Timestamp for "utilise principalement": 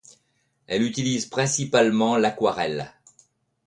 0.81-2.17